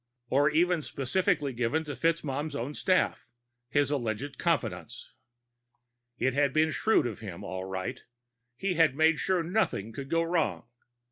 [0.31, 3.27] or even specifically given to FitzMaugham's own staff,
[3.69, 5.13] his alleged confidants.
[6.17, 8.01] It had been shrewd of him, all right.
[8.55, 10.67] He had made sure nothing could go wrong.